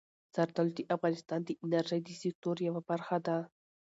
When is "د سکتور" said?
2.03-2.55